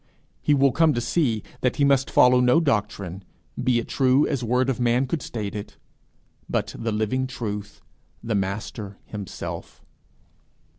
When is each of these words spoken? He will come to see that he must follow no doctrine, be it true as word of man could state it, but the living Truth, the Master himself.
He 0.41 0.55
will 0.55 0.71
come 0.71 0.95
to 0.95 0.99
see 0.99 1.43
that 1.59 1.75
he 1.75 1.85
must 1.85 2.09
follow 2.09 2.39
no 2.39 2.59
doctrine, 2.59 3.23
be 3.63 3.77
it 3.77 3.87
true 3.87 4.25
as 4.25 4.43
word 4.43 4.67
of 4.67 4.79
man 4.79 5.05
could 5.05 5.21
state 5.21 5.53
it, 5.53 5.77
but 6.49 6.73
the 6.75 6.91
living 6.91 7.27
Truth, 7.27 7.81
the 8.23 8.33
Master 8.33 8.97
himself. 9.05 9.79